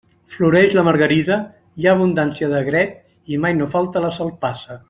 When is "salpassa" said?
4.21-4.79